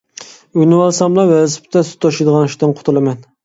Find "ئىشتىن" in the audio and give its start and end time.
2.51-2.77